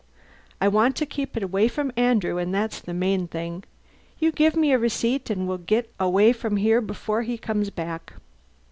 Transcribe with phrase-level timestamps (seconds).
[0.59, 3.63] I want to keep it away from Andrew and that's the main thing.
[4.17, 8.13] You give me a receipt and we'll get away from here before he comes back."